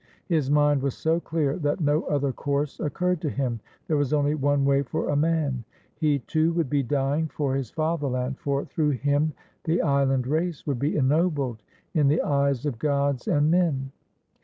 [0.25, 3.59] His mind was so clear that no other course occurred to him.
[3.87, 5.63] There was only one way for a man.
[5.93, 8.97] He too would be dying for his fatherland, for io6 THE LEMNL\N: A STORY OF
[8.97, 9.33] THERMOPYLAE through him
[9.65, 11.61] the island race would be ennobled
[11.93, 13.91] in the eyes of gods and men.